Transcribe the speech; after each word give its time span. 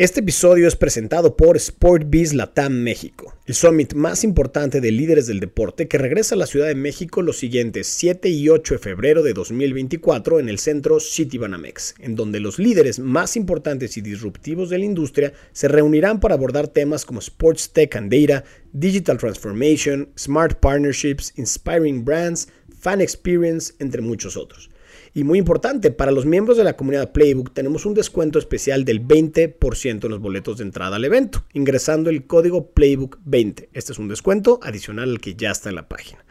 Este 0.00 0.20
episodio 0.20 0.66
es 0.66 0.76
presentado 0.76 1.36
por 1.36 1.60
SportBiz 1.60 2.32
Latam 2.32 2.72
México, 2.72 3.36
el 3.44 3.54
summit 3.54 3.92
más 3.92 4.24
importante 4.24 4.80
de 4.80 4.90
líderes 4.90 5.26
del 5.26 5.40
deporte 5.40 5.88
que 5.88 5.98
regresa 5.98 6.34
a 6.34 6.38
la 6.38 6.46
Ciudad 6.46 6.68
de 6.68 6.74
México 6.74 7.20
los 7.20 7.36
siguientes 7.36 7.86
7 7.86 8.30
y 8.30 8.48
8 8.48 8.76
de 8.76 8.78
febrero 8.78 9.22
de 9.22 9.34
2024 9.34 10.40
en 10.40 10.48
el 10.48 10.58
centro 10.58 11.00
Citibanamex, 11.00 11.96
en 11.98 12.16
donde 12.16 12.40
los 12.40 12.58
líderes 12.58 12.98
más 12.98 13.36
importantes 13.36 13.98
y 13.98 14.00
disruptivos 14.00 14.70
de 14.70 14.78
la 14.78 14.86
industria 14.86 15.34
se 15.52 15.68
reunirán 15.68 16.18
para 16.18 16.34
abordar 16.34 16.68
temas 16.68 17.04
como 17.04 17.20
Sports 17.20 17.74
Tech 17.74 17.94
and 17.94 18.10
Data, 18.10 18.42
Digital 18.72 19.18
Transformation, 19.18 20.08
Smart 20.18 20.60
Partnerships, 20.60 21.34
Inspiring 21.36 22.06
Brands, 22.06 22.48
Fan 22.80 23.02
Experience, 23.02 23.74
entre 23.78 24.00
muchos 24.00 24.38
otros. 24.38 24.69
Y 25.12 25.24
muy 25.24 25.38
importante, 25.38 25.90
para 25.90 26.12
los 26.12 26.24
miembros 26.24 26.56
de 26.56 26.62
la 26.62 26.76
comunidad 26.76 27.10
Playbook 27.12 27.52
tenemos 27.52 27.84
un 27.84 27.94
descuento 27.94 28.38
especial 28.38 28.84
del 28.84 29.04
20% 29.04 30.04
en 30.04 30.10
los 30.10 30.20
boletos 30.20 30.58
de 30.58 30.64
entrada 30.64 30.94
al 30.96 31.04
evento, 31.04 31.44
ingresando 31.52 32.10
el 32.10 32.26
código 32.26 32.72
Playbook20. 32.74 33.68
Este 33.72 33.92
es 33.92 33.98
un 33.98 34.08
descuento 34.08 34.60
adicional 34.62 35.10
al 35.10 35.20
que 35.20 35.34
ya 35.34 35.50
está 35.50 35.68
en 35.68 35.74
la 35.74 35.88
página. 35.88 36.24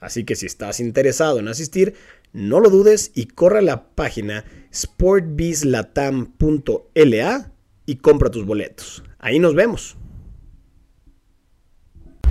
Así 0.00 0.24
que 0.24 0.36
si 0.36 0.44
estás 0.44 0.80
interesado 0.80 1.38
en 1.38 1.48
asistir, 1.48 1.94
no 2.34 2.60
lo 2.60 2.68
dudes 2.68 3.10
y 3.14 3.24
corre 3.26 3.60
a 3.60 3.62
la 3.62 3.88
página 3.88 4.44
sportbizlatam.la 4.74 7.52
y 7.86 7.96
compra 7.96 8.30
tus 8.30 8.44
boletos. 8.44 9.02
Ahí 9.18 9.38
nos 9.38 9.54
vemos. 9.54 9.96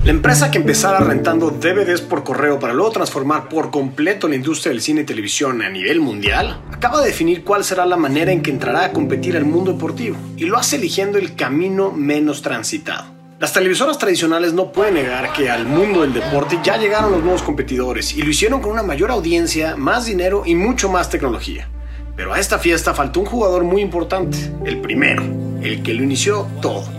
La 0.06 0.12
empresa 0.12 0.52
que 0.52 0.60
empezara 0.60 1.00
rentando 1.00 1.50
DVDs 1.50 2.02
por 2.02 2.24
correo 2.24 2.60
para 2.60 2.76
luego 2.76 2.92
transformar 2.92 3.50
por 3.50 3.72
completo 3.72 4.28
la 4.28 4.36
industria 4.36 4.72
del 4.72 4.80
cine 4.80 5.02
y 5.02 5.04
televisión 5.04 5.64
a 5.64 5.70
nivel 5.70 6.00
mundial, 6.00 6.62
acaba 6.72 7.02
de 7.02 7.08
definir 7.08 7.44
cuál 7.44 7.64
será 7.64 7.88
la 7.88 7.98
manera 7.98 8.32
en 8.32 8.44
que 8.44 8.52
entrará 8.52 8.86
a 8.86 8.92
competir 8.92 9.36
al 9.36 9.46
mundo 9.46 9.74
deportivo, 9.74 10.16
y 10.38 10.46
lo 10.46 10.60
hace 10.60 10.76
eligiendo 10.76 11.18
el 11.18 11.34
camino 11.34 11.92
menos 11.92 12.44
transitado. 12.44 13.06
Las 13.40 13.54
televisoras 13.54 13.98
tradicionales 13.98 14.54
no 14.54 14.72
pueden 14.72 14.94
negar 14.94 15.34
que 15.34 15.50
al 15.50 15.66
mundo 15.66 16.04
del 16.04 16.14
deporte 16.14 16.60
ya 16.64 16.78
llegaron 16.78 17.12
los 17.12 17.24
nuevos 17.24 17.42
competidores 17.42 18.16
y 18.16 18.22
lo 18.22 18.30
hicieron 18.30 18.62
con 18.62 18.74
una 18.74 18.84
mayor 18.84 19.10
audiencia, 19.10 19.76
más 19.76 20.06
dinero 20.06 20.44
y 20.46 20.54
mucho 20.54 20.88
más 20.88 21.10
tecnología. 21.10 21.68
Pero 22.16 22.32
a 22.32 22.40
esta 22.40 22.60
fiesta 22.60 22.94
faltó 22.94 23.22
un 23.22 23.26
jugador 23.26 23.64
muy 23.64 23.82
importante, 23.82 24.38
el 24.66 24.82
primero, 24.82 25.24
el 25.64 25.82
que 25.82 25.96
lo 25.96 26.04
inició 26.04 26.48
todo 26.62 26.95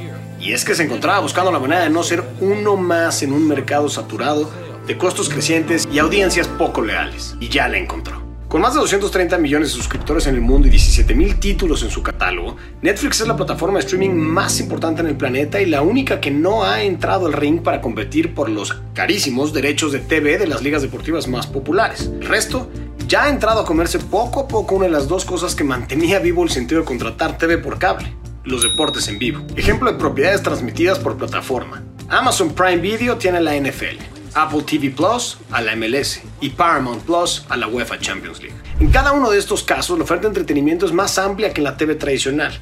y 0.46 0.52
es 0.52 0.64
que 0.64 0.76
se 0.76 0.84
encontraba 0.84 1.18
buscando 1.18 1.50
la 1.50 1.58
manera 1.58 1.82
de 1.82 1.90
no 1.90 2.04
ser 2.04 2.22
uno 2.40 2.76
más 2.76 3.20
en 3.24 3.32
un 3.32 3.48
mercado 3.48 3.88
saturado 3.88 4.48
de 4.86 4.96
costos 4.96 5.28
crecientes 5.28 5.88
y 5.90 5.98
audiencias 5.98 6.46
poco 6.46 6.82
leales. 6.82 7.34
Y 7.40 7.48
ya 7.48 7.66
la 7.66 7.78
encontró. 7.78 8.22
Con 8.46 8.60
más 8.60 8.74
de 8.74 8.78
230 8.78 9.38
millones 9.38 9.70
de 9.70 9.74
suscriptores 9.74 10.28
en 10.28 10.36
el 10.36 10.40
mundo 10.40 10.68
y 10.68 10.70
17 10.70 11.16
mil 11.16 11.40
títulos 11.40 11.82
en 11.82 11.90
su 11.90 12.00
catálogo, 12.00 12.56
Netflix 12.80 13.20
es 13.20 13.26
la 13.26 13.34
plataforma 13.34 13.80
de 13.80 13.86
streaming 13.86 14.10
más 14.10 14.60
importante 14.60 15.00
en 15.00 15.08
el 15.08 15.16
planeta 15.16 15.60
y 15.60 15.66
la 15.66 15.82
única 15.82 16.20
que 16.20 16.30
no 16.30 16.62
ha 16.62 16.80
entrado 16.84 17.26
al 17.26 17.32
ring 17.32 17.60
para 17.60 17.80
competir 17.80 18.32
por 18.32 18.48
los 18.48 18.72
carísimos 18.94 19.52
derechos 19.52 19.90
de 19.90 19.98
TV 19.98 20.38
de 20.38 20.46
las 20.46 20.62
ligas 20.62 20.80
deportivas 20.80 21.26
más 21.26 21.48
populares. 21.48 22.08
El 22.20 22.28
resto 22.28 22.70
ya 23.08 23.24
ha 23.24 23.30
entrado 23.30 23.62
a 23.62 23.64
comerse 23.64 23.98
poco 23.98 24.38
a 24.38 24.46
poco 24.46 24.76
una 24.76 24.84
de 24.84 24.92
las 24.92 25.08
dos 25.08 25.24
cosas 25.24 25.56
que 25.56 25.64
mantenía 25.64 26.20
vivo 26.20 26.44
el 26.44 26.50
sentido 26.50 26.82
de 26.82 26.86
contratar 26.86 27.36
TV 27.36 27.58
por 27.58 27.80
cable 27.80 28.14
los 28.46 28.62
deportes 28.62 29.08
en 29.08 29.18
vivo. 29.18 29.44
Ejemplo 29.56 29.92
de 29.92 29.98
propiedades 29.98 30.42
transmitidas 30.42 30.98
por 30.98 31.18
plataforma. 31.18 31.82
Amazon 32.08 32.54
Prime 32.54 32.78
Video 32.78 33.16
tiene 33.18 33.40
la 33.40 33.56
NFL, 33.56 33.98
Apple 34.34 34.62
TV 34.62 34.90
Plus 34.90 35.38
a 35.50 35.60
la 35.60 35.74
MLS 35.74 36.20
y 36.40 36.50
Paramount 36.50 37.02
Plus 37.02 37.44
a 37.48 37.56
la 37.56 37.66
UEFA 37.66 37.98
Champions 37.98 38.40
League. 38.40 38.56
En 38.78 38.90
cada 38.90 39.12
uno 39.12 39.30
de 39.30 39.38
estos 39.38 39.64
casos, 39.64 39.98
la 39.98 40.04
oferta 40.04 40.22
de 40.22 40.28
entretenimiento 40.28 40.86
es 40.86 40.92
más 40.92 41.18
amplia 41.18 41.52
que 41.52 41.60
en 41.60 41.64
la 41.64 41.76
TV 41.76 41.96
tradicional, 41.96 42.52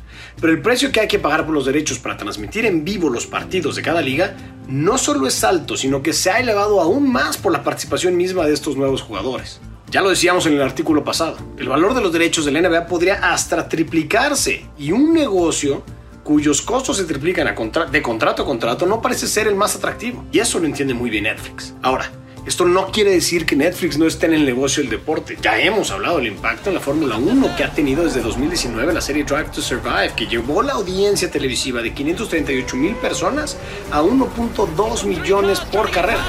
pero 0.40 0.52
el 0.52 0.62
precio 0.62 0.90
que 0.90 1.00
hay 1.00 1.08
que 1.08 1.18
pagar 1.18 1.44
por 1.44 1.54
los 1.54 1.66
derechos 1.66 1.98
para 1.98 2.16
transmitir 2.16 2.64
en 2.64 2.84
vivo 2.84 3.10
los 3.10 3.26
partidos 3.26 3.76
de 3.76 3.82
cada 3.82 4.00
liga 4.00 4.34
no 4.66 4.96
solo 4.96 5.26
es 5.26 5.44
alto, 5.44 5.76
sino 5.76 6.02
que 6.02 6.14
se 6.14 6.30
ha 6.30 6.40
elevado 6.40 6.80
aún 6.80 7.12
más 7.12 7.36
por 7.36 7.52
la 7.52 7.62
participación 7.62 8.16
misma 8.16 8.46
de 8.46 8.54
estos 8.54 8.76
nuevos 8.76 9.02
jugadores. 9.02 9.60
Ya 9.94 10.02
lo 10.02 10.10
decíamos 10.10 10.44
en 10.46 10.54
el 10.54 10.62
artículo 10.62 11.04
pasado, 11.04 11.36
el 11.56 11.68
valor 11.68 11.94
de 11.94 12.00
los 12.00 12.12
derechos 12.12 12.44
de 12.44 12.50
la 12.50 12.60
NBA 12.60 12.88
podría 12.88 13.32
hasta 13.32 13.68
triplicarse 13.68 14.66
y 14.76 14.90
un 14.90 15.14
negocio 15.14 15.84
cuyos 16.24 16.62
costos 16.62 16.96
se 16.96 17.04
triplican 17.04 17.46
de 17.92 18.02
contrato 18.02 18.42
a 18.42 18.44
contrato 18.44 18.86
no 18.86 19.00
parece 19.00 19.28
ser 19.28 19.46
el 19.46 19.54
más 19.54 19.76
atractivo. 19.76 20.24
Y 20.32 20.40
eso 20.40 20.58
lo 20.58 20.66
entiende 20.66 20.94
muy 20.94 21.10
bien 21.10 21.22
Netflix. 21.22 21.74
Ahora, 21.80 22.10
esto 22.44 22.64
no 22.64 22.90
quiere 22.90 23.12
decir 23.12 23.46
que 23.46 23.54
Netflix 23.54 23.96
no 23.96 24.08
esté 24.08 24.26
en 24.26 24.34
el 24.34 24.44
negocio 24.44 24.82
del 24.82 24.90
deporte. 24.90 25.38
Ya 25.40 25.60
hemos 25.60 25.92
hablado 25.92 26.16
del 26.16 26.26
impacto 26.26 26.70
en 26.70 26.74
la 26.74 26.80
Fórmula 26.80 27.16
1 27.16 27.54
que 27.56 27.62
ha 27.62 27.70
tenido 27.70 28.02
desde 28.02 28.20
2019 28.20 28.92
la 28.92 29.00
serie 29.00 29.22
Drive 29.22 29.50
to 29.54 29.62
Survive, 29.62 30.14
que 30.16 30.26
llevó 30.26 30.64
la 30.64 30.72
audiencia 30.72 31.30
televisiva 31.30 31.82
de 31.82 31.94
538 31.94 32.76
mil 32.76 32.96
personas 32.96 33.56
a 33.92 34.02
1.2 34.02 35.04
millones 35.04 35.60
por 35.60 35.88
carrera. 35.92 36.26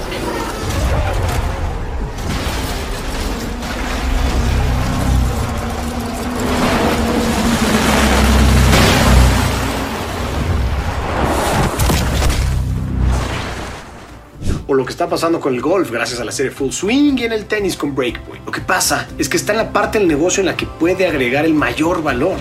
O 14.68 14.74
lo 14.74 14.86
que 14.86 14.92
está 14.92 15.08
pasando 15.10 15.40
con 15.40 15.54
el 15.54 15.62
golf 15.62 15.92
gracias 15.92 16.20
a 16.20 16.26
la 16.26 16.32
serie 16.32 16.52
Full 16.52 16.72
Swing 16.72 17.18
y 17.18 17.24
en 17.24 17.34
el 17.34 17.46
tenis 17.46 17.76
con 17.76 17.96
Breakpoint. 17.96 18.46
Lo 18.46 18.52
que 18.52 18.62
pasa 18.62 19.08
es 19.18 19.30
que 19.30 19.38
está 19.38 19.52
en 19.52 19.60
la 19.60 19.72
parte 19.72 20.00
del 20.00 20.08
negocio 20.08 20.42
en 20.42 20.48
la 20.48 20.58
que 20.58 20.66
puede 20.66 21.08
agregar 21.08 21.46
el 21.46 21.54
mayor 21.54 22.02
valor. 22.04 22.38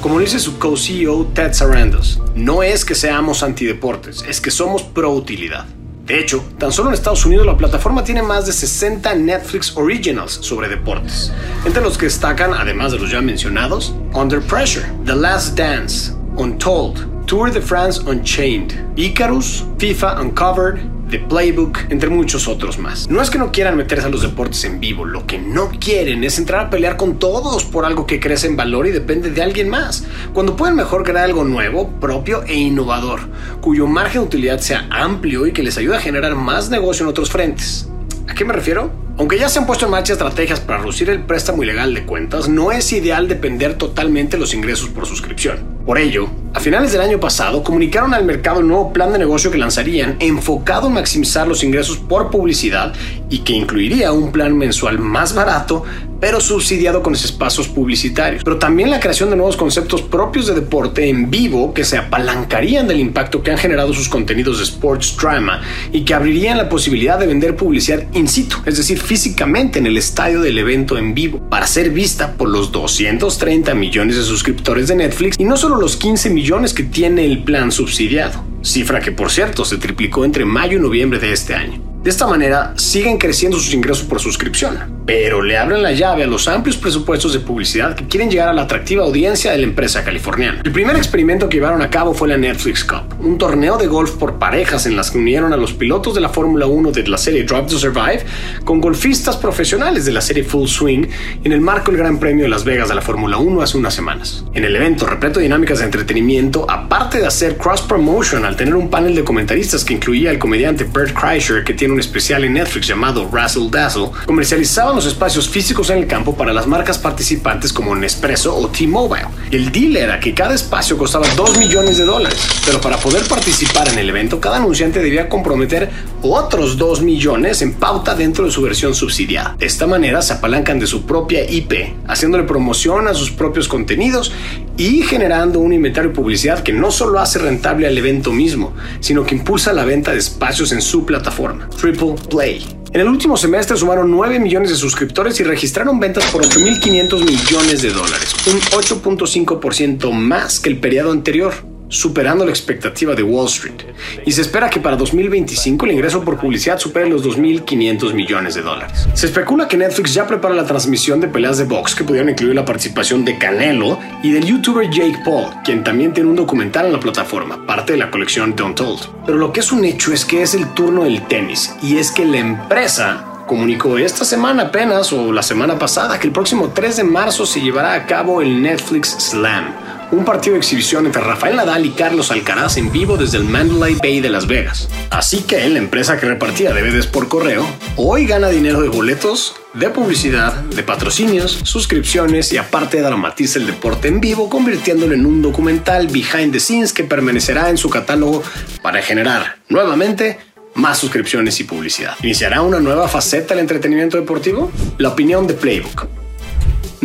Como 0.00 0.20
dice 0.20 0.38
su 0.38 0.58
co-CEO 0.58 1.26
Ted 1.34 1.52
Sarandos, 1.52 2.20
no 2.34 2.62
es 2.62 2.84
que 2.84 2.94
seamos 2.94 3.42
antideportes, 3.42 4.24
es 4.28 4.40
que 4.40 4.50
somos 4.50 4.82
pro 4.82 5.10
utilidad. 5.10 5.66
De 6.04 6.20
hecho, 6.20 6.44
tan 6.58 6.70
solo 6.70 6.90
en 6.90 6.94
Estados 6.94 7.24
Unidos 7.24 7.46
la 7.46 7.56
plataforma 7.56 8.04
tiene 8.04 8.22
más 8.22 8.44
de 8.44 8.52
60 8.52 9.14
Netflix 9.14 9.74
Originals 9.74 10.32
sobre 10.32 10.68
deportes, 10.68 11.32
entre 11.64 11.82
los 11.82 11.96
que 11.96 12.04
destacan, 12.04 12.52
además 12.52 12.92
de 12.92 12.98
los 12.98 13.10
ya 13.10 13.22
mencionados, 13.22 13.94
Under 14.12 14.42
Pressure, 14.42 14.84
The 15.06 15.16
Last 15.16 15.56
Dance, 15.56 16.12
Untold, 16.36 17.24
Tour 17.24 17.50
de 17.50 17.62
France 17.62 18.02
Unchained, 18.06 18.74
Icarus, 18.96 19.64
FIFA 19.78 20.20
Uncovered, 20.20 20.93
The 21.14 21.20
Playbook, 21.20 21.78
entre 21.90 22.10
muchos 22.10 22.48
otros 22.48 22.76
más. 22.76 23.08
No 23.08 23.22
es 23.22 23.30
que 23.30 23.38
no 23.38 23.52
quieran 23.52 23.76
meterse 23.76 24.06
a 24.06 24.08
los 24.08 24.22
deportes 24.22 24.64
en 24.64 24.80
vivo, 24.80 25.04
lo 25.04 25.28
que 25.28 25.38
no 25.38 25.70
quieren 25.78 26.24
es 26.24 26.40
entrar 26.40 26.66
a 26.66 26.70
pelear 26.70 26.96
con 26.96 27.20
todos 27.20 27.64
por 27.64 27.84
algo 27.84 28.04
que 28.04 28.18
crece 28.18 28.48
en 28.48 28.56
valor 28.56 28.88
y 28.88 28.90
depende 28.90 29.30
de 29.30 29.40
alguien 29.40 29.68
más, 29.68 30.02
cuando 30.32 30.56
pueden 30.56 30.74
mejor 30.74 31.04
crear 31.04 31.26
algo 31.26 31.44
nuevo, 31.44 31.88
propio 32.00 32.42
e 32.42 32.56
innovador, 32.56 33.20
cuyo 33.60 33.86
margen 33.86 34.22
de 34.22 34.26
utilidad 34.26 34.58
sea 34.58 34.88
amplio 34.90 35.46
y 35.46 35.52
que 35.52 35.62
les 35.62 35.78
ayude 35.78 35.98
a 35.98 36.00
generar 36.00 36.34
más 36.34 36.68
negocio 36.68 37.04
en 37.04 37.10
otros 37.10 37.30
frentes. 37.30 37.88
¿A 38.26 38.34
qué 38.34 38.44
me 38.44 38.52
refiero? 38.52 39.03
Aunque 39.16 39.38
ya 39.38 39.48
se 39.48 39.60
han 39.60 39.66
puesto 39.66 39.84
en 39.84 39.92
marcha 39.92 40.14
estrategias 40.14 40.58
para 40.58 40.80
reducir 40.80 41.08
el 41.08 41.22
préstamo 41.22 41.62
ilegal 41.62 41.94
de 41.94 42.04
cuentas, 42.04 42.48
no 42.48 42.72
es 42.72 42.92
ideal 42.92 43.28
depender 43.28 43.74
totalmente 43.74 44.36
los 44.36 44.52
ingresos 44.54 44.88
por 44.88 45.06
suscripción. 45.06 45.74
Por 45.86 45.98
ello, 45.98 46.28
a 46.52 46.58
finales 46.58 46.90
del 46.90 47.00
año 47.00 47.20
pasado 47.20 47.62
comunicaron 47.62 48.12
al 48.12 48.24
mercado 48.24 48.58
el 48.58 48.66
nuevo 48.66 48.92
plan 48.92 49.12
de 49.12 49.20
negocio 49.20 49.52
que 49.52 49.58
lanzarían 49.58 50.16
enfocado 50.18 50.88
en 50.88 50.94
maximizar 50.94 51.46
los 51.46 51.62
ingresos 51.62 51.98
por 51.98 52.28
publicidad 52.30 52.92
y 53.34 53.38
que 53.38 53.52
incluiría 53.52 54.12
un 54.12 54.30
plan 54.30 54.56
mensual 54.56 55.00
más 55.00 55.34
barato 55.34 55.82
pero 56.20 56.40
subsidiado 56.40 57.02
con 57.02 57.14
espacios 57.14 57.68
publicitarios. 57.68 58.44
Pero 58.44 58.56
también 58.56 58.90
la 58.90 58.98
creación 58.98 59.28
de 59.28 59.36
nuevos 59.36 59.58
conceptos 59.58 60.00
propios 60.00 60.46
de 60.46 60.54
deporte 60.54 61.10
en 61.10 61.30
vivo 61.30 61.74
que 61.74 61.84
se 61.84 61.98
apalancarían 61.98 62.88
del 62.88 63.00
impacto 63.00 63.42
que 63.42 63.50
han 63.50 63.58
generado 63.58 63.92
sus 63.92 64.08
contenidos 64.08 64.56
de 64.56 64.64
sports 64.64 65.16
drama 65.20 65.60
y 65.92 66.02
que 66.02 66.14
abrirían 66.14 66.56
la 66.56 66.70
posibilidad 66.70 67.18
de 67.18 67.26
vender 67.26 67.56
publicidad 67.56 68.04
in 68.14 68.26
situ, 68.26 68.56
es 68.64 68.78
decir, 68.78 68.98
físicamente 68.98 69.78
en 69.78 69.86
el 69.86 69.98
estadio 69.98 70.40
del 70.40 70.56
evento 70.56 70.96
en 70.96 71.12
vivo, 71.12 71.40
para 71.50 71.66
ser 71.66 71.90
vista 71.90 72.32
por 72.32 72.48
los 72.48 72.72
230 72.72 73.74
millones 73.74 74.16
de 74.16 74.22
suscriptores 74.22 74.88
de 74.88 74.94
Netflix 74.94 75.38
y 75.38 75.44
no 75.44 75.58
solo 75.58 75.76
los 75.76 75.96
15 75.96 76.30
millones 76.30 76.72
que 76.72 76.84
tiene 76.84 77.26
el 77.26 77.42
plan 77.42 77.70
subsidiado, 77.70 78.42
cifra 78.62 79.00
que 79.00 79.12
por 79.12 79.30
cierto 79.30 79.66
se 79.66 79.76
triplicó 79.76 80.24
entre 80.24 80.46
mayo 80.46 80.78
y 80.78 80.80
noviembre 80.80 81.18
de 81.18 81.32
este 81.34 81.54
año. 81.54 81.93
De 82.04 82.10
esta 82.10 82.26
manera, 82.26 82.74
siguen 82.76 83.16
creciendo 83.16 83.58
sus 83.58 83.72
ingresos 83.72 84.04
por 84.04 84.20
suscripción, 84.20 84.78
pero 85.06 85.40
le 85.40 85.56
abren 85.56 85.82
la 85.82 85.92
llave 85.92 86.24
a 86.24 86.26
los 86.26 86.48
amplios 86.48 86.76
presupuestos 86.76 87.32
de 87.32 87.40
publicidad 87.40 87.94
que 87.94 88.06
quieren 88.06 88.30
llegar 88.30 88.50
a 88.50 88.52
la 88.52 88.64
atractiva 88.64 89.04
audiencia 89.04 89.52
de 89.52 89.56
la 89.56 89.64
empresa 89.64 90.04
californiana. 90.04 90.60
El 90.62 90.70
primer 90.70 90.96
experimento 90.96 91.48
que 91.48 91.56
llevaron 91.56 91.80
a 91.80 91.88
cabo 91.88 92.12
fue 92.12 92.28
la 92.28 92.36
Netflix 92.36 92.84
Cup, 92.84 93.04
un 93.20 93.38
torneo 93.38 93.78
de 93.78 93.86
golf 93.86 94.16
por 94.16 94.38
parejas 94.38 94.84
en 94.84 94.96
las 94.96 95.10
que 95.10 95.16
unieron 95.16 95.54
a 95.54 95.56
los 95.56 95.72
pilotos 95.72 96.14
de 96.14 96.20
la 96.20 96.28
Fórmula 96.28 96.66
1 96.66 96.92
de 96.92 97.08
la 97.08 97.16
serie 97.16 97.44
Drive 97.44 97.68
to 97.68 97.78
Survive 97.78 98.26
con 98.66 98.82
golfistas 98.82 99.38
profesionales 99.38 100.04
de 100.04 100.12
la 100.12 100.20
serie 100.20 100.44
Full 100.44 100.68
Swing 100.68 101.06
en 101.42 101.52
el 101.52 101.62
marco 101.62 101.90
del 101.90 102.00
Gran 102.00 102.18
Premio 102.18 102.44
de 102.44 102.50
Las 102.50 102.64
Vegas 102.64 102.90
de 102.90 102.96
la 102.96 103.00
Fórmula 103.00 103.38
1 103.38 103.62
hace 103.62 103.78
unas 103.78 103.94
semanas. 103.94 104.44
En 104.52 104.66
el 104.66 104.76
evento, 104.76 105.06
repleto 105.06 105.38
de 105.38 105.44
dinámicas 105.44 105.78
de 105.78 105.86
entretenimiento, 105.86 106.70
aparte 106.70 107.18
de 107.18 107.26
hacer 107.26 107.56
cross 107.56 107.80
promotion 107.80 108.44
al 108.44 108.56
tener 108.56 108.74
un 108.74 108.90
panel 108.90 109.14
de 109.14 109.24
comentaristas 109.24 109.86
que 109.86 109.94
incluía 109.94 110.28
al 110.28 110.38
comediante 110.38 110.84
Bert 110.84 111.18
Kreischer 111.18 111.64
que 111.64 111.72
tiene 111.72 111.93
un 111.94 112.00
especial 112.00 112.44
en 112.44 112.54
Netflix 112.54 112.88
llamado 112.88 113.28
Razzle 113.30 113.68
Dazzle, 113.70 114.10
comercializaban 114.26 114.96
los 114.96 115.06
espacios 115.06 115.48
físicos 115.48 115.90
en 115.90 115.98
el 115.98 116.06
campo 116.06 116.36
para 116.36 116.52
las 116.52 116.66
marcas 116.66 116.98
participantes 116.98 117.72
como 117.72 117.94
Nespresso 117.94 118.54
o 118.56 118.68
T-Mobile. 118.68 119.28
El 119.52 119.70
deal 119.70 119.96
era 119.96 120.18
que 120.18 120.34
cada 120.34 120.54
espacio 120.54 120.98
costaba 120.98 121.26
2 121.36 121.58
millones 121.58 121.96
de 121.96 122.04
dólares, 122.04 122.38
pero 122.66 122.80
para 122.80 122.96
poder 122.96 123.22
participar 123.28 123.88
en 123.88 123.98
el 123.98 124.08
evento, 124.08 124.40
cada 124.40 124.56
anunciante 124.56 125.00
debía 125.00 125.28
comprometer 125.28 125.88
otros 126.22 126.76
2 126.76 127.02
millones 127.02 127.62
en 127.62 127.74
pauta 127.74 128.14
dentro 128.14 128.44
de 128.44 128.50
su 128.50 128.62
versión 128.62 128.94
subsidiada. 128.94 129.54
De 129.58 129.66
esta 129.66 129.86
manera 129.86 130.20
se 130.20 130.32
apalancan 130.32 130.80
de 130.80 130.88
su 130.88 131.06
propia 131.06 131.48
IP, 131.48 131.94
haciéndole 132.08 132.44
promoción 132.44 133.06
a 133.06 133.14
sus 133.14 133.30
propios 133.30 133.68
contenidos 133.68 134.32
y 134.76 135.02
generando 135.02 135.60
un 135.60 135.72
inventario 135.72 136.10
de 136.10 136.16
publicidad 136.16 136.64
que 136.64 136.72
no 136.72 136.90
solo 136.90 137.20
hace 137.20 137.38
rentable 137.38 137.86
al 137.86 137.96
evento 137.96 138.32
mismo, 138.32 138.72
sino 138.98 139.24
que 139.24 139.36
impulsa 139.36 139.72
la 139.72 139.84
venta 139.84 140.10
de 140.10 140.18
espacios 140.18 140.72
en 140.72 140.82
su 140.82 141.06
plataforma. 141.06 141.68
Triple 141.84 142.14
Play. 142.30 142.66
En 142.94 143.02
el 143.02 143.08
último 143.08 143.36
semestre 143.36 143.76
sumaron 143.76 144.10
9 144.10 144.38
millones 144.38 144.70
de 144.70 144.76
suscriptores 144.76 145.38
y 145.40 145.44
registraron 145.44 146.00
ventas 146.00 146.24
por 146.32 146.42
8.500 146.42 147.22
millones 147.26 147.82
de 147.82 147.90
dólares, 147.90 148.34
un 148.46 148.58
8.5% 148.58 150.10
más 150.10 150.60
que 150.60 150.70
el 150.70 150.78
periodo 150.80 151.12
anterior 151.12 151.52
superando 151.88 152.44
la 152.44 152.50
expectativa 152.50 153.14
de 153.14 153.22
Wall 153.22 153.46
Street. 153.46 153.82
Y 154.24 154.32
se 154.32 154.40
espera 154.40 154.70
que 154.70 154.80
para 154.80 154.96
2025 154.96 155.86
el 155.86 155.92
ingreso 155.92 156.24
por 156.24 156.38
publicidad 156.38 156.78
supere 156.78 157.08
los 157.08 157.24
2.500 157.24 158.12
millones 158.14 158.54
de 158.54 158.62
dólares. 158.62 159.08
Se 159.14 159.26
especula 159.26 159.68
que 159.68 159.76
Netflix 159.76 160.14
ya 160.14 160.26
prepara 160.26 160.54
la 160.54 160.64
transmisión 160.64 161.20
de 161.20 161.28
peleas 161.28 161.58
de 161.58 161.64
box 161.64 161.94
que 161.94 162.04
pudieran 162.04 162.30
incluir 162.30 162.54
la 162.54 162.64
participación 162.64 163.24
de 163.24 163.38
Canelo 163.38 163.98
y 164.22 164.32
del 164.32 164.44
youtuber 164.44 164.88
Jake 164.90 165.18
Paul, 165.24 165.46
quien 165.64 165.84
también 165.84 166.12
tiene 166.12 166.30
un 166.30 166.36
documental 166.36 166.86
en 166.86 166.92
la 166.92 167.00
plataforma, 167.00 167.66
parte 167.66 167.92
de 167.92 167.98
la 167.98 168.10
colección 168.10 168.54
Don't 168.56 168.76
Told. 168.76 169.00
Pero 169.26 169.38
lo 169.38 169.52
que 169.52 169.60
es 169.60 169.72
un 169.72 169.84
hecho 169.84 170.12
es 170.12 170.24
que 170.24 170.42
es 170.42 170.54
el 170.54 170.72
turno 170.74 171.04
del 171.04 171.26
tenis, 171.26 171.74
y 171.82 171.98
es 171.98 172.10
que 172.10 172.24
la 172.24 172.38
empresa 172.38 173.24
comunicó 173.46 173.98
esta 173.98 174.24
semana 174.24 174.64
apenas 174.64 175.12
o 175.12 175.32
la 175.32 175.42
semana 175.42 175.78
pasada 175.78 176.18
que 176.18 176.26
el 176.26 176.32
próximo 176.32 176.72
3 176.74 176.96
de 176.96 177.04
marzo 177.04 177.44
se 177.44 177.60
llevará 177.60 177.92
a 177.92 178.06
cabo 178.06 178.40
el 178.40 178.62
Netflix 178.62 179.10
Slam 179.18 179.83
un 180.10 180.24
partido 180.24 180.54
de 180.54 180.58
exhibición 180.58 181.06
entre 181.06 181.22
Rafael 181.22 181.56
Nadal 181.56 181.86
y 181.86 181.90
Carlos 181.90 182.30
Alcaraz 182.30 182.76
en 182.76 182.92
vivo 182.92 183.16
desde 183.16 183.38
el 183.38 183.44
Mandalay 183.44 183.94
Bay 183.96 184.20
de 184.20 184.30
Las 184.30 184.46
Vegas. 184.46 184.88
Así 185.10 185.42
que 185.42 185.68
la 185.68 185.78
empresa 185.78 186.18
que 186.18 186.26
repartía 186.26 186.72
DVDs 186.72 187.06
por 187.06 187.28
correo 187.28 187.66
hoy 187.96 188.26
gana 188.26 188.48
dinero 188.48 188.80
de 188.80 188.88
boletos, 188.88 189.56
de 189.74 189.90
publicidad, 189.90 190.52
de 190.52 190.82
patrocinios, 190.82 191.60
suscripciones 191.64 192.52
y 192.52 192.58
aparte 192.58 193.00
dramatiza 193.00 193.58
el 193.58 193.66
deporte 193.66 194.08
en 194.08 194.20
vivo 194.20 194.48
convirtiéndolo 194.48 195.14
en 195.14 195.26
un 195.26 195.42
documental 195.42 196.08
behind 196.08 196.52
the 196.52 196.60
scenes 196.60 196.92
que 196.92 197.04
permanecerá 197.04 197.70
en 197.70 197.78
su 197.78 197.90
catálogo 197.90 198.42
para 198.82 199.02
generar 199.02 199.56
nuevamente 199.68 200.38
más 200.74 200.98
suscripciones 200.98 201.58
y 201.60 201.64
publicidad. 201.64 202.16
¿Iniciará 202.22 202.62
una 202.62 202.80
nueva 202.80 203.08
faceta 203.08 203.54
del 203.54 203.60
entretenimiento 203.60 204.16
deportivo? 204.16 204.70
La 204.98 205.10
opinión 205.10 205.46
de 205.46 205.54
Playbook. 205.54 206.23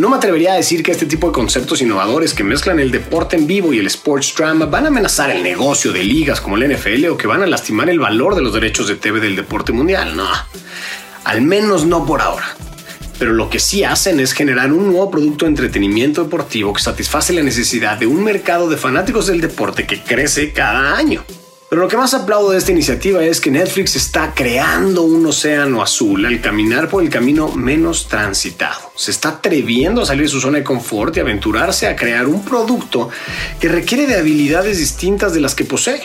No 0.00 0.08
me 0.08 0.16
atrevería 0.16 0.54
a 0.54 0.56
decir 0.56 0.82
que 0.82 0.92
este 0.92 1.04
tipo 1.04 1.26
de 1.26 1.34
conceptos 1.34 1.82
innovadores 1.82 2.32
que 2.32 2.42
mezclan 2.42 2.80
el 2.80 2.90
deporte 2.90 3.36
en 3.36 3.46
vivo 3.46 3.74
y 3.74 3.78
el 3.80 3.86
sports 3.88 4.34
drama 4.34 4.64
van 4.64 4.86
a 4.86 4.88
amenazar 4.88 5.28
el 5.28 5.42
negocio 5.42 5.92
de 5.92 6.02
ligas 6.02 6.40
como 6.40 6.56
el 6.56 6.74
NFL 6.74 7.04
o 7.08 7.18
que 7.18 7.26
van 7.26 7.42
a 7.42 7.46
lastimar 7.46 7.90
el 7.90 8.00
valor 8.00 8.34
de 8.34 8.40
los 8.40 8.54
derechos 8.54 8.88
de 8.88 8.96
TV 8.96 9.20
del 9.20 9.36
deporte 9.36 9.72
mundial. 9.72 10.16
No, 10.16 10.26
al 11.24 11.42
menos 11.42 11.84
no 11.84 12.06
por 12.06 12.22
ahora. 12.22 12.46
Pero 13.18 13.34
lo 13.34 13.50
que 13.50 13.60
sí 13.60 13.84
hacen 13.84 14.20
es 14.20 14.32
generar 14.32 14.72
un 14.72 14.86
nuevo 14.86 15.10
producto 15.10 15.44
de 15.44 15.50
entretenimiento 15.50 16.24
deportivo 16.24 16.72
que 16.72 16.80
satisface 16.80 17.34
la 17.34 17.42
necesidad 17.42 17.98
de 17.98 18.06
un 18.06 18.24
mercado 18.24 18.70
de 18.70 18.78
fanáticos 18.78 19.26
del 19.26 19.42
deporte 19.42 19.86
que 19.86 20.02
crece 20.02 20.54
cada 20.54 20.96
año. 20.96 21.22
Pero 21.70 21.82
lo 21.82 21.88
que 21.88 21.96
más 21.96 22.14
aplaudo 22.14 22.50
de 22.50 22.58
esta 22.58 22.72
iniciativa 22.72 23.24
es 23.24 23.40
que 23.40 23.52
Netflix 23.52 23.94
está 23.94 24.34
creando 24.34 25.02
un 25.02 25.24
océano 25.24 25.80
azul 25.80 26.26
al 26.26 26.40
caminar 26.40 26.88
por 26.88 27.00
el 27.00 27.10
camino 27.10 27.52
menos 27.52 28.08
transitado. 28.08 28.90
Se 28.96 29.12
está 29.12 29.28
atreviendo 29.28 30.02
a 30.02 30.06
salir 30.06 30.24
de 30.24 30.30
su 30.30 30.40
zona 30.40 30.58
de 30.58 30.64
confort 30.64 31.16
y 31.16 31.20
aventurarse 31.20 31.86
a 31.86 31.94
crear 31.94 32.26
un 32.26 32.44
producto 32.44 33.08
que 33.60 33.68
requiere 33.68 34.08
de 34.08 34.16
habilidades 34.16 34.78
distintas 34.78 35.32
de 35.32 35.40
las 35.42 35.54
que 35.54 35.64
posee, 35.64 36.02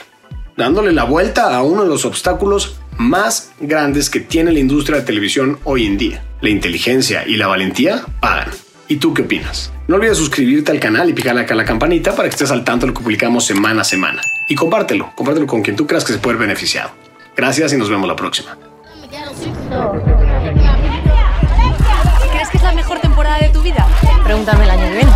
dándole 0.56 0.92
la 0.92 1.06
vuelta 1.06 1.56
a 1.56 1.64
uno 1.64 1.82
de 1.82 1.90
los 1.90 2.06
obstáculos 2.06 2.78
más 3.00 3.50
grandes 3.60 4.12
que 4.12 4.20
tiene 4.20 4.54
la 4.54 4.60
industria 4.60 5.00
de 5.00 5.06
televisión 5.06 5.58
hoy 5.64 5.88
en 5.88 5.98
día. 5.98 6.24
La 6.42 6.50
inteligencia 6.50 7.28
y 7.28 7.38
la 7.38 7.48
valentía 7.48 8.06
pagan. 8.20 8.52
¿Y 8.88 8.98
tú 8.98 9.16
qué 9.16 9.24
opinas? 9.24 9.72
No 9.88 9.96
olvides 9.96 10.18
suscribirte 10.18 10.72
al 10.72 10.80
canal 10.80 11.10
y 11.10 11.14
picarle 11.14 11.42
acá 11.42 11.56
la 11.56 11.66
campanita 11.66 12.16
para 12.16 12.30
que 12.30 12.34
estés 12.34 12.52
al 12.52 12.64
tanto 12.64 12.86
de 12.86 12.92
lo 12.92 12.94
que 12.94 13.02
publicamos 13.02 13.44
semana 13.44 13.82
a 13.82 13.84
semana. 13.84 14.22
Y 14.48 14.54
compártelo, 14.54 15.12
compártelo 15.16 15.48
con 15.48 15.64
quien 15.64 15.76
tú 15.76 15.88
creas 15.88 16.06
que 16.06 16.14
se 16.14 16.20
puede 16.20 16.38
ver 16.38 16.48
beneficiado. 16.48 16.92
Gracias 17.36 17.74
y 17.74 17.78
nos 17.78 17.90
vemos 17.90 18.08
la 18.08 18.16
próxima. 18.16 18.56
¿Crees 22.32 22.50
que 22.50 22.58
es 22.58 22.64
la 22.64 22.74
mejor 22.74 23.00
temporada 23.00 23.40
de 23.40 23.50
tu 23.50 23.62
vida? 23.64 23.88
Pregúntame 24.24 24.66
el 24.66 24.70
año 24.70 24.84
que 24.84 24.96
viene. 24.98 25.12